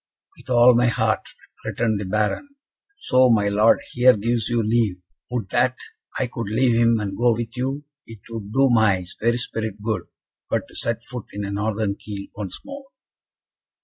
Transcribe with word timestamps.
"With 0.35 0.49
all 0.49 0.73
my 0.73 0.87
heart," 0.87 1.29
returned 1.63 1.99
the 1.99 2.05
Baron, 2.05 2.49
"so 2.97 3.29
my 3.29 3.49
Lord 3.49 3.81
here 3.91 4.17
gives 4.17 4.49
you 4.49 4.63
leave: 4.63 4.95
would 5.29 5.49
that 5.49 5.75
I 6.17 6.25
could 6.25 6.49
leave 6.49 6.73
him 6.75 6.99
and 6.99 7.15
go 7.15 7.33
with 7.33 7.55
you. 7.55 7.83
It 8.07 8.21
would 8.31 8.51
do 8.51 8.71
my 8.71 9.05
very 9.21 9.37
spirit 9.37 9.79
good 9.79 10.07
but 10.49 10.67
to 10.69 10.75
set 10.75 11.03
foot 11.03 11.25
in 11.33 11.45
a 11.45 11.51
Northern 11.51 11.93
keel 11.93 12.25
once 12.35 12.61
more." 12.65 12.87